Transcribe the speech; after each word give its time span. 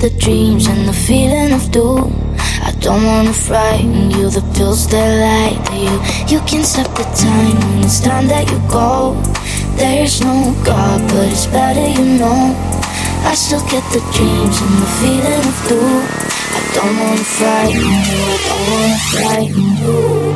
the 0.00 0.10
dreams 0.18 0.66
and 0.66 0.88
the 0.88 0.92
feeling 0.92 1.52
of 1.52 1.70
doom. 1.70 2.08
I 2.62 2.72
don't 2.80 3.04
wanna 3.04 3.34
frighten 3.34 4.10
you, 4.10 4.30
the 4.30 4.40
pills 4.56 4.88
that 4.88 5.10
lie 5.24 5.56
to 5.66 5.76
you. 5.76 5.96
You 6.32 6.40
can 6.46 6.64
stop 6.64 6.88
the 6.96 7.04
time 7.12 7.56
when 7.68 7.84
it's 7.84 8.00
time 8.00 8.28
that 8.28 8.50
you 8.50 8.58
go. 8.70 9.14
There's 9.76 10.22
no 10.22 10.54
God, 10.64 11.00
but 11.10 11.28
it's 11.28 11.46
better 11.46 11.86
you 11.86 12.18
know. 12.18 12.56
I 13.28 13.34
still 13.34 13.64
get 13.68 13.84
the 13.92 14.00
dreams 14.16 14.56
and 14.64 14.74
the 14.82 14.90
feeling 14.98 15.44
of 15.52 15.58
doom. 15.68 16.02
I 16.56 16.60
don't 16.74 16.96
wanna 17.00 17.28
frighten 17.36 17.82
you, 18.08 18.20
I 18.24 18.38
don't 18.46 18.64
wanna 18.72 18.98
frighten 19.12 20.24
you. 20.24 20.29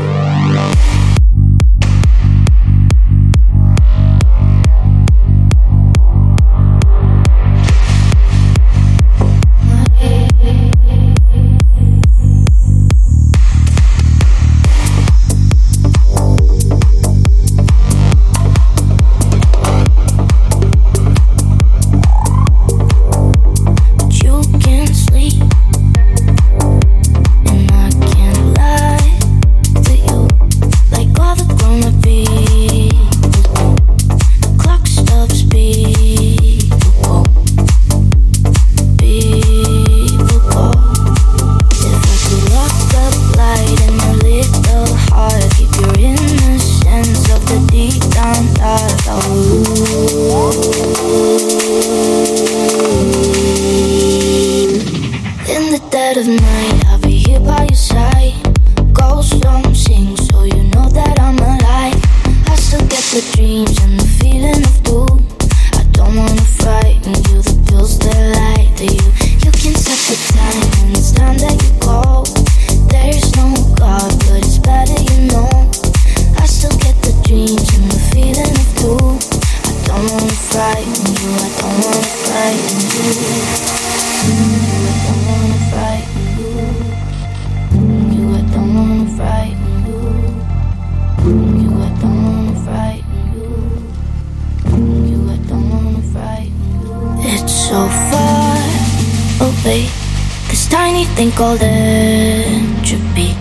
Something 101.15 101.31
called 101.37 101.63
entropy. 101.63 103.37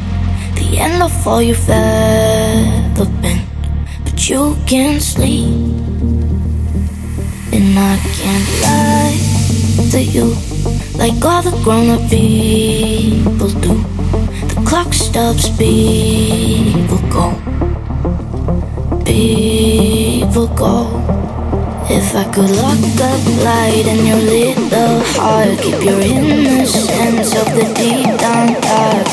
The 0.54 0.78
end 0.78 1.02
of 1.02 1.28
all 1.28 1.42
you've 1.42 1.68
ever 1.68 3.06
been. 3.20 3.42
But 4.04 4.30
you 4.30 4.56
can't 4.68 5.02
sleep. 5.02 5.48
And 7.52 7.80
I 7.80 7.98
can't 8.20 8.50
lie 8.62 9.18
to 9.90 10.00
you 10.00 10.36
like 11.00 11.26
all 11.26 11.42
the 11.42 11.52
grown 11.64 11.90
up 11.90 12.08
people 12.12 13.50
do. 13.60 13.74
The 14.50 14.64
clock 14.68 14.94
stops, 14.94 15.50
people 15.58 17.00
go. 17.10 17.34
People 19.04 20.48
go. 20.56 20.93
If 21.96 22.16
I 22.16 22.24
could 22.34 22.50
lock 22.50 22.80
up 23.02 23.22
light 23.46 23.86
in 23.86 24.04
your 24.04 24.18
little 24.18 25.00
heart, 25.14 25.60
keep 25.60 25.80
your 25.84 26.02
innocence 26.02 27.36
of 27.36 27.46
the 27.54 27.72
deep 27.78 28.18
down 28.20 28.54
dark. 28.62 29.08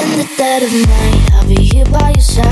In 0.00 0.08
the 0.18 0.26
dead 0.38 0.62
of 0.62 0.72
night, 0.72 1.32
I'll 1.34 1.46
be 1.46 1.62
here 1.62 1.84
by 1.84 2.12
your 2.12 2.20
side. 2.20 2.51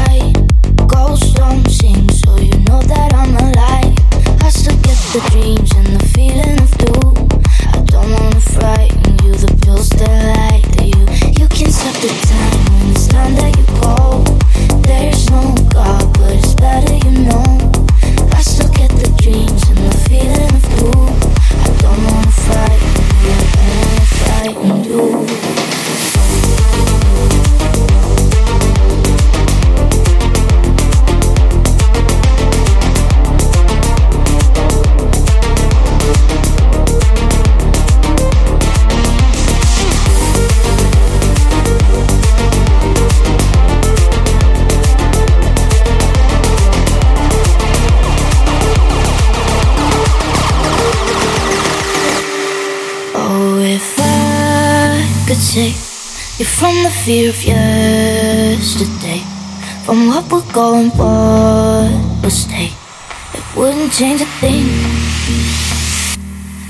It 63.34 63.56
wouldn't 63.56 63.92
change 63.92 64.20
a 64.20 64.26
thing. 64.40 64.66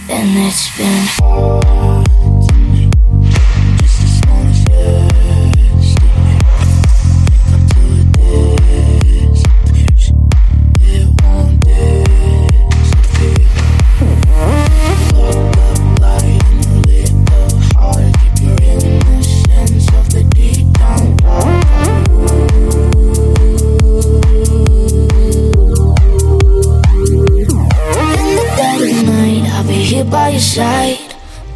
And 0.08 0.46
it's 0.46 0.76
been 0.76 2.09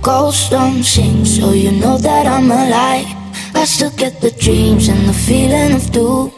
Ghosts 0.04 0.50
don't 0.50 0.82
sing, 0.82 1.24
so 1.24 1.52
you 1.52 1.72
know 1.72 1.96
that 1.96 2.26
I'm 2.26 2.50
alive. 2.50 3.06
I 3.54 3.64
still 3.64 3.88
get 3.96 4.20
the 4.20 4.32
dreams 4.32 4.88
and 4.88 5.08
the 5.08 5.14
feeling 5.14 5.74
of 5.74 5.90
doom. 5.92 6.30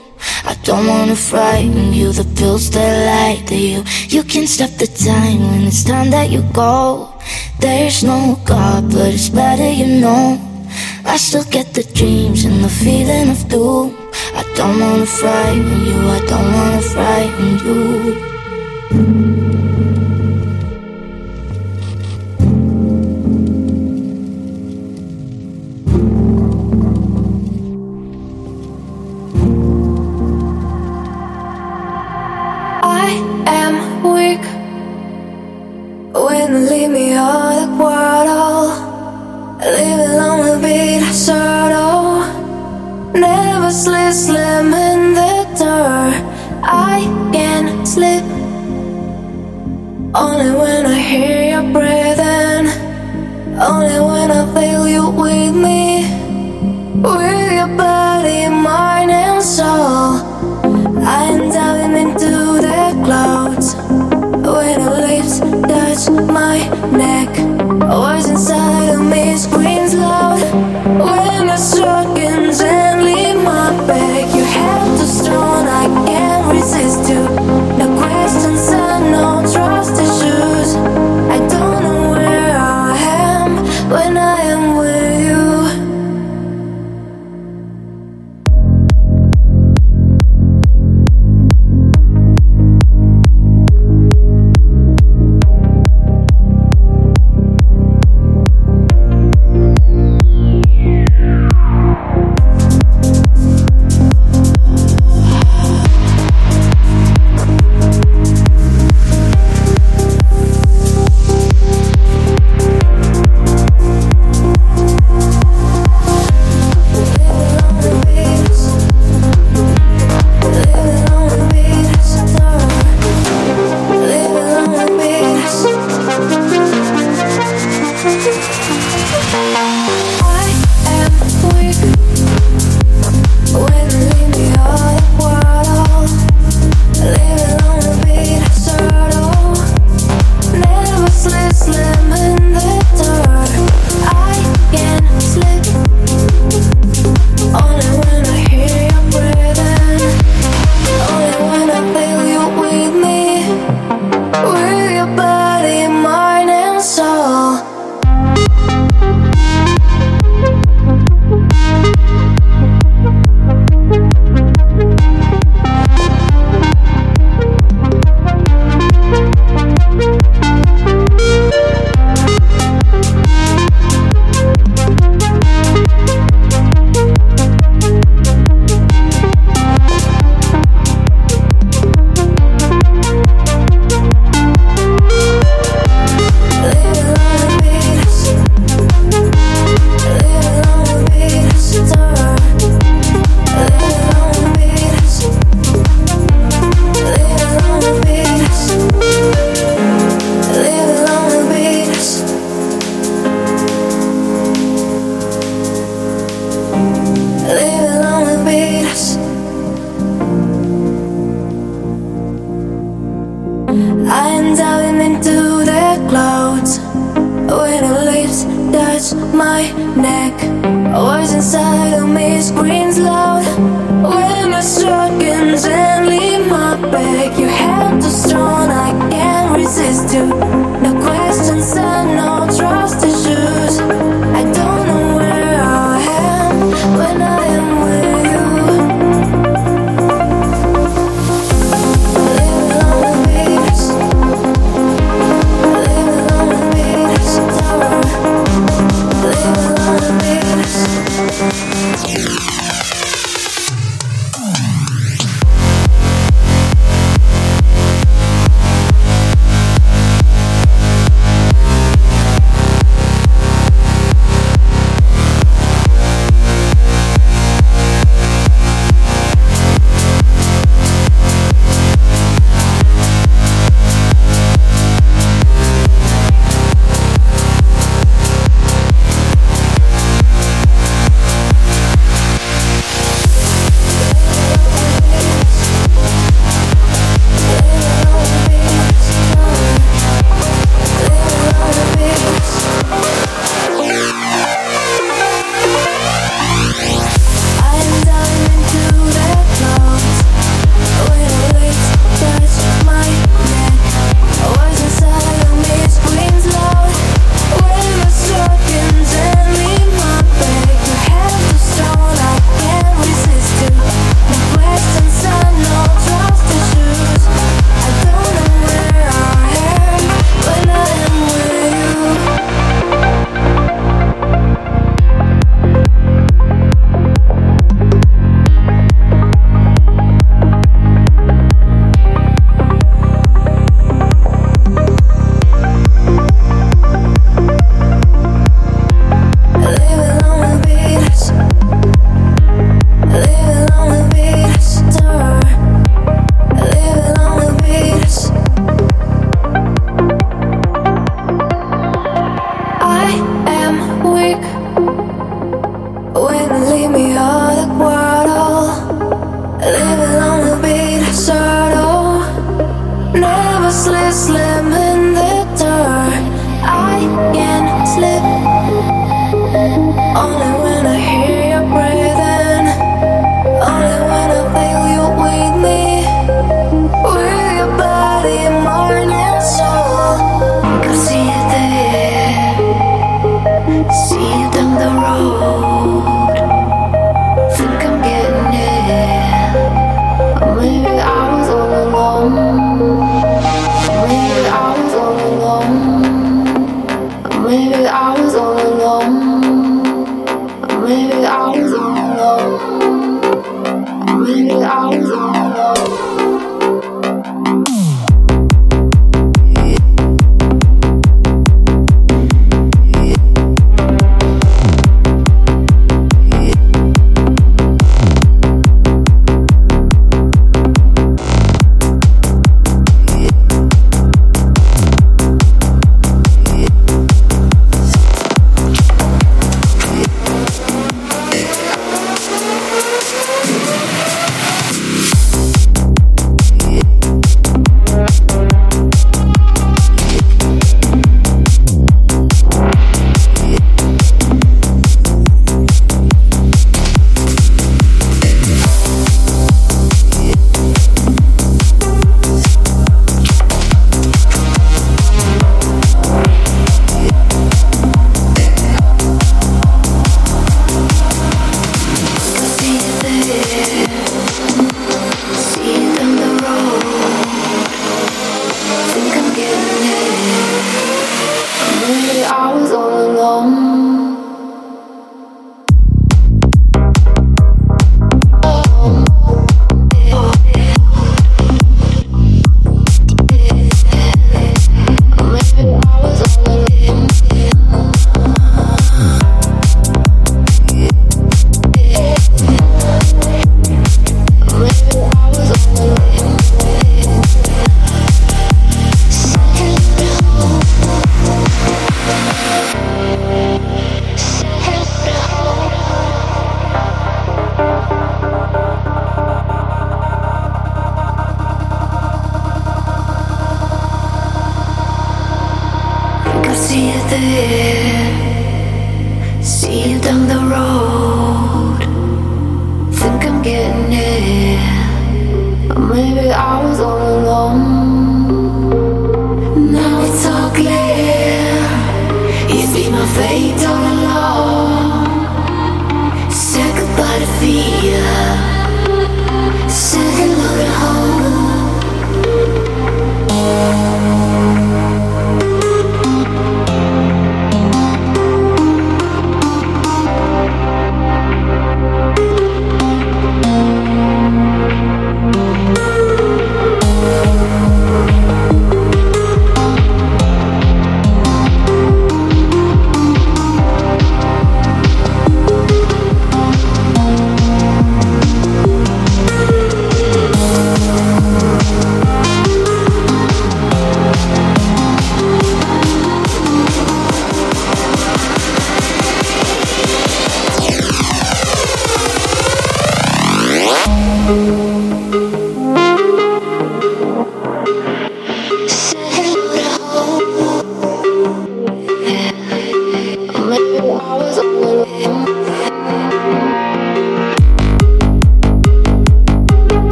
I 0.44 0.54
don't 0.62 0.86
wanna 0.86 1.16
frighten 1.16 1.92
you, 1.92 2.12
the 2.12 2.22
pills 2.38 2.70
that 2.70 2.94
lie 3.10 3.44
to 3.48 3.56
you. 3.56 3.82
You 4.06 4.22
can 4.22 4.46
stop 4.46 4.70
the 4.78 4.86
time 4.86 5.40
when 5.50 5.62
it's 5.66 5.82
time 5.82 6.10
that 6.10 6.30
you 6.30 6.42
go. 6.52 7.12
There's 7.58 8.04
no 8.04 8.38
God, 8.44 8.88
but 8.92 9.12
it's 9.12 9.30
better 9.30 9.68
you 9.68 10.00
know. 10.00 10.38
I 11.04 11.16
still 11.16 11.42
get 11.50 11.74
the 11.74 11.82
dreams 11.82 12.44
and 12.44 12.62
the 12.62 12.68
feeling 12.68 13.30
of 13.30 13.48
doom. 13.48 13.96
I 14.32 14.44
don't 14.54 14.78
wanna 14.78 15.06
frighten 15.06 15.86
you, 15.86 15.98
I 16.16 16.20
don't 16.30 16.52
wanna 16.54 16.82
frighten 16.82 17.58
you. 17.66 18.35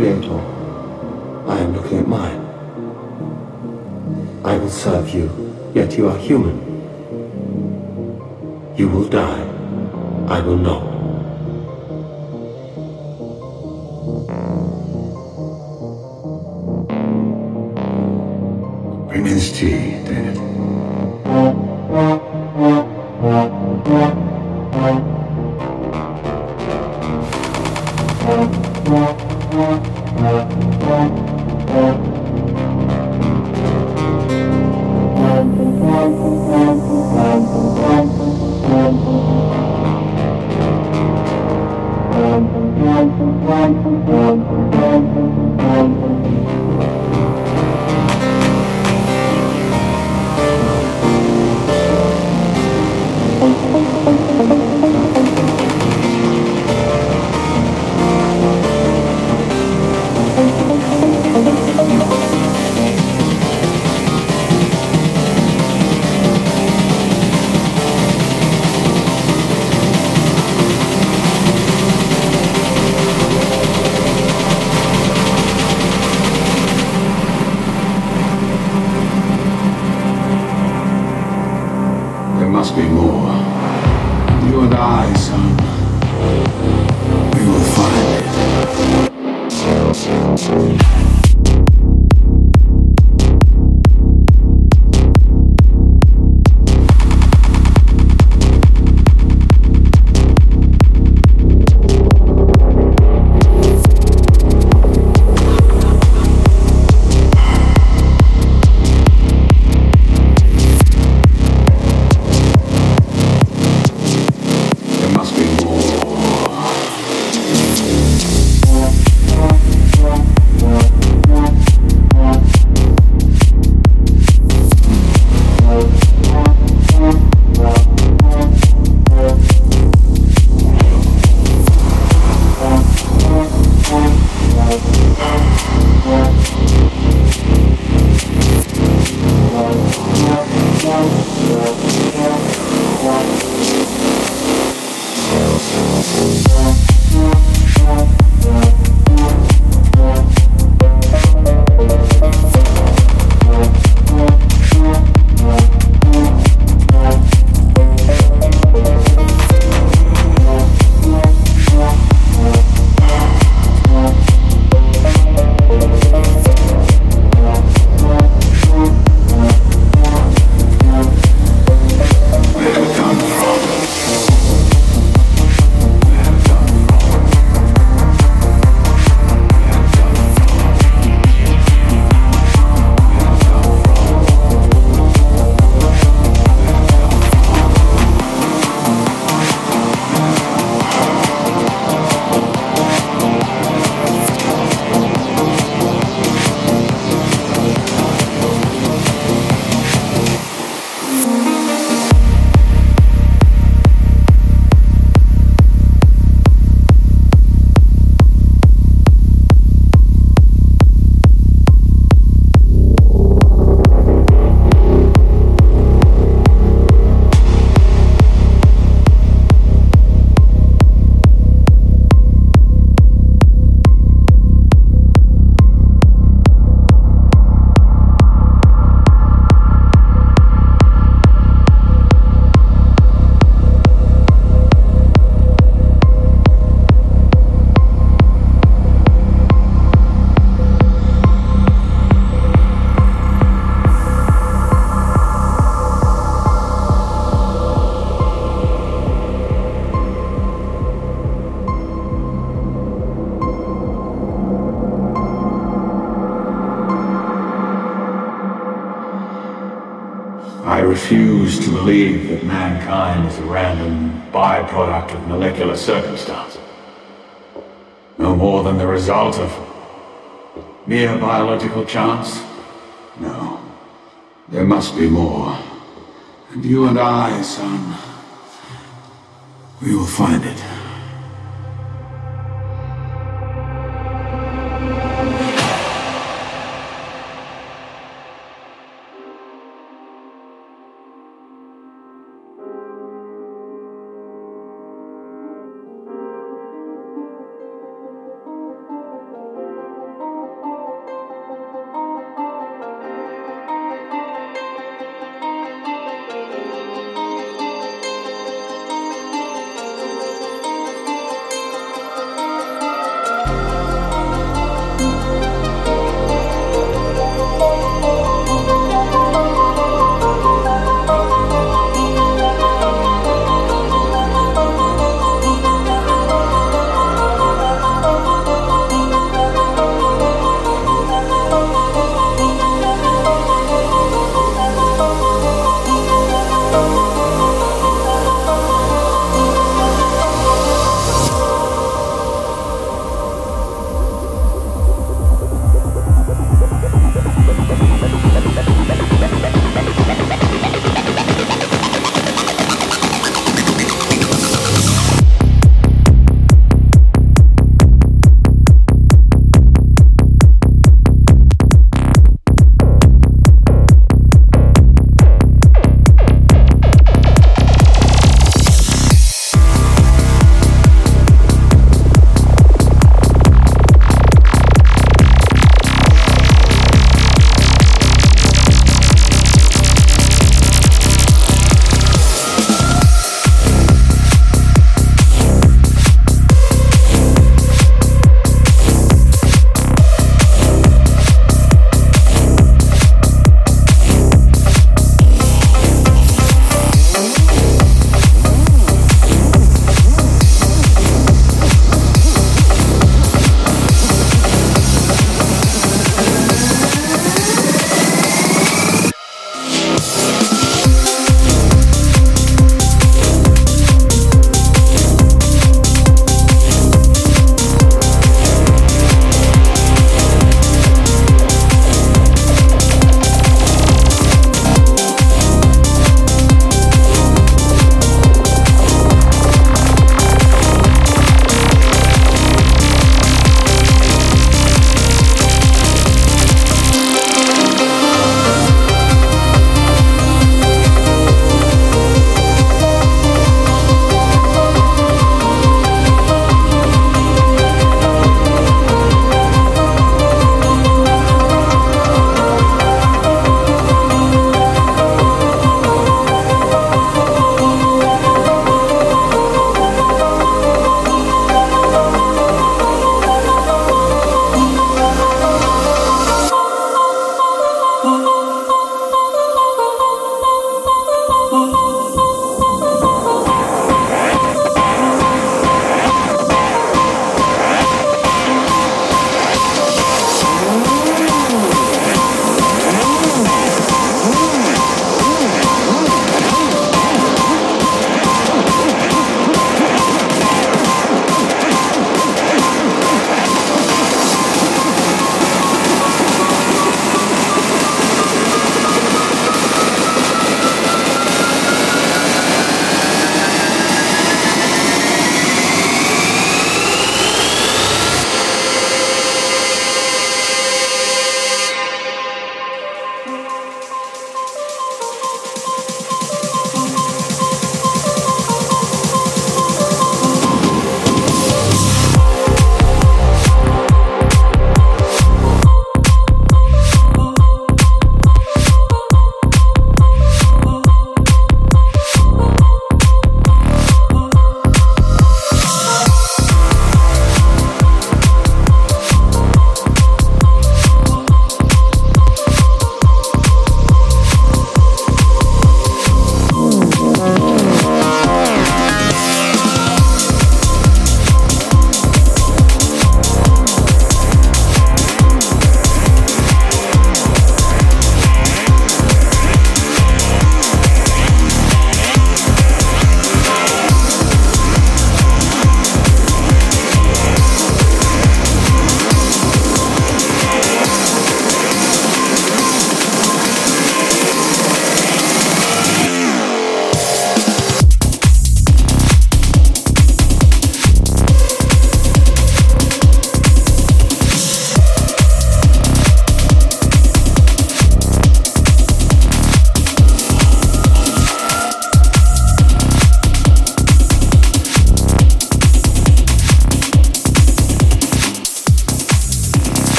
Creator, 0.00 0.40
I 1.46 1.58
am 1.58 1.74
looking 1.74 1.98
at 1.98 2.08
mine. 2.08 2.40
I 4.42 4.56
will 4.56 4.70
serve 4.70 5.10
you, 5.10 5.28
yet 5.74 5.98
you 5.98 6.08
are 6.08 6.16
human. 6.16 6.69